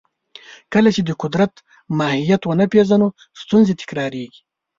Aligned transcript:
کله 0.73 0.89
چې 0.95 1.01
د 1.05 1.11
قدرت 1.21 1.53
ماهیت 1.97 2.41
ونه 2.45 2.65
پېژنو، 2.71 3.07
ستونزې 3.41 3.73
تکراریږي. 3.81 4.41